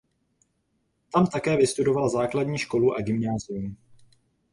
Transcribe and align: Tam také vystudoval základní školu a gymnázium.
Tam 1.13 1.27
také 1.27 1.57
vystudoval 1.57 2.09
základní 2.09 2.57
školu 2.57 2.93
a 2.93 3.01
gymnázium. 3.01 3.77